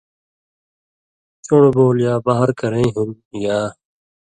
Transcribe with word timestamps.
چُون٘ڑ 1.45 1.63
بول 1.75 1.97
یا 2.07 2.13
بَہر 2.25 2.49
کَرَیں 2.59 2.89
ہِن 2.95 3.09
یا 3.43 3.59